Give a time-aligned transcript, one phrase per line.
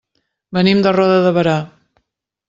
[0.57, 1.53] Venim de Roda de Berà.